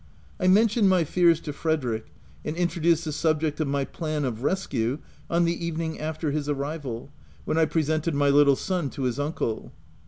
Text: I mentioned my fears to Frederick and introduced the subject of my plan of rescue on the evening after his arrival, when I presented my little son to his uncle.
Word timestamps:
I 0.39 0.47
mentioned 0.47 0.89
my 0.89 1.03
fears 1.03 1.39
to 1.41 1.53
Frederick 1.53 2.07
and 2.43 2.55
introduced 2.55 3.05
the 3.05 3.11
subject 3.11 3.59
of 3.59 3.67
my 3.67 3.85
plan 3.85 4.25
of 4.25 4.41
rescue 4.41 4.97
on 5.29 5.45
the 5.45 5.63
evening 5.63 5.99
after 5.99 6.31
his 6.31 6.49
arrival, 6.49 7.11
when 7.45 7.59
I 7.59 7.65
presented 7.65 8.15
my 8.15 8.29
little 8.29 8.55
son 8.55 8.89
to 8.89 9.03
his 9.03 9.19
uncle. 9.19 9.71